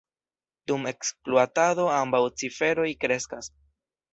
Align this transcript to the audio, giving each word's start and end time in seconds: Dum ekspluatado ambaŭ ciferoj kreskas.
Dum 0.69 0.87
ekspluatado 0.91 1.85
ambaŭ 1.99 2.23
ciferoj 2.43 2.89
kreskas. 3.07 3.53